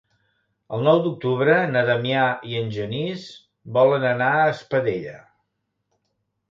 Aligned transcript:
El 0.77 0.85
nou 0.87 1.01
d'octubre 1.07 1.57
na 1.75 1.83
Damià 1.89 2.23
i 2.53 2.57
en 2.63 2.73
Genís 2.79 3.29
volen 3.79 4.09
anar 4.15 4.33
a 4.41 4.51
Espadella. 4.57 5.19